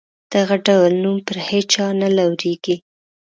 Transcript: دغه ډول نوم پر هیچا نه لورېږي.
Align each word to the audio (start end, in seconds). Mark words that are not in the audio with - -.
دغه 0.33 0.55
ډول 0.67 0.91
نوم 1.03 1.17
پر 1.27 1.37
هیچا 1.49 1.85
نه 2.01 2.07
لورېږي. 2.17 2.75